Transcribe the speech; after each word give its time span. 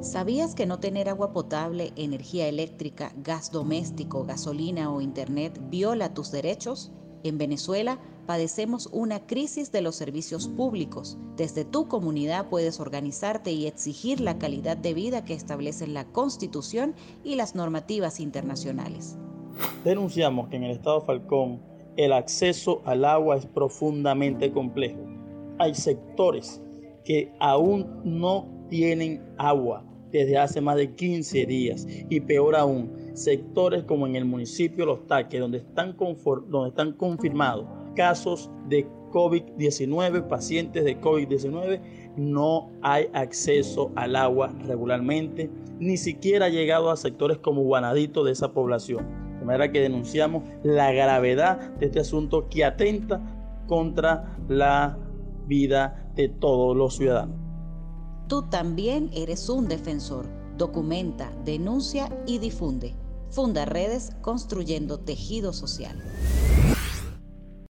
¿Sabías 0.00 0.54
que 0.54 0.66
no 0.66 0.80
tener 0.80 1.08
agua 1.08 1.32
potable, 1.32 1.92
energía 1.96 2.48
eléctrica, 2.48 3.12
gas 3.22 3.50
doméstico, 3.50 4.24
gasolina 4.24 4.92
o 4.92 5.00
internet 5.00 5.60
viola 5.70 6.14
tus 6.14 6.30
derechos? 6.30 6.92
En 7.22 7.38
Venezuela 7.38 7.98
padecemos 8.26 8.88
una 8.92 9.26
crisis 9.26 9.72
de 9.72 9.82
los 9.82 9.96
servicios 9.96 10.48
públicos. 10.48 11.18
Desde 11.36 11.64
tu 11.64 11.88
comunidad 11.88 12.48
puedes 12.48 12.80
organizarte 12.80 13.52
y 13.52 13.66
exigir 13.66 14.20
la 14.20 14.38
calidad 14.38 14.76
de 14.76 14.94
vida 14.94 15.24
que 15.24 15.34
establecen 15.34 15.94
la 15.94 16.04
Constitución 16.04 16.94
y 17.22 17.34
las 17.36 17.54
normativas 17.54 18.20
internacionales. 18.20 19.16
Denunciamos 19.84 20.48
que 20.48 20.56
en 20.56 20.64
el 20.64 20.72
Estado 20.72 21.00
Falcón 21.02 21.60
el 21.96 22.12
acceso 22.12 22.82
al 22.84 23.04
agua 23.04 23.36
es 23.36 23.46
profundamente 23.46 24.52
complejo. 24.52 25.00
Hay 25.58 25.74
sectores 25.74 26.60
que 27.04 27.32
aún 27.38 28.00
no 28.04 28.53
tienen 28.68 29.22
agua 29.38 29.84
desde 30.10 30.38
hace 30.38 30.60
más 30.60 30.76
de 30.76 30.94
15 30.94 31.44
días 31.46 31.86
y 32.08 32.20
peor 32.20 32.54
aún, 32.54 32.92
sectores 33.14 33.82
como 33.82 34.06
en 34.06 34.14
el 34.14 34.24
municipio 34.24 34.86
Los 34.86 35.06
Taques, 35.08 35.40
donde 35.40 35.58
están, 35.58 35.96
donde 35.96 36.68
están 36.68 36.92
confirmados 36.92 37.66
casos 37.96 38.50
de 38.68 38.86
COVID-19, 39.10 40.26
pacientes 40.28 40.84
de 40.84 41.00
COVID-19, 41.00 41.80
no 42.16 42.70
hay 42.82 43.08
acceso 43.12 43.92
al 43.96 44.16
agua 44.16 44.52
regularmente, 44.66 45.50
ni 45.78 45.96
siquiera 45.96 46.46
ha 46.46 46.50
llegado 46.50 46.90
a 46.90 46.96
sectores 46.96 47.38
como 47.38 47.62
Guanadito 47.62 48.24
de 48.24 48.32
esa 48.32 48.52
población. 48.52 49.06
De 49.38 49.44
manera 49.44 49.70
que 49.70 49.80
denunciamos 49.80 50.44
la 50.62 50.92
gravedad 50.92 51.74
de 51.76 51.86
este 51.86 52.00
asunto 52.00 52.48
que 52.48 52.64
atenta 52.64 53.20
contra 53.66 54.36
la 54.48 54.98
vida 55.46 56.10
de 56.14 56.28
todos 56.28 56.76
los 56.76 56.96
ciudadanos. 56.96 57.43
Tú 58.28 58.42
también 58.42 59.10
eres 59.12 59.48
un 59.50 59.68
defensor. 59.68 60.26
Documenta, 60.56 61.30
denuncia 61.44 62.08
y 62.26 62.38
difunde. 62.38 62.94
Funda 63.30 63.66
redes 63.66 64.12
construyendo 64.22 64.98
tejido 64.98 65.52
social. 65.52 66.02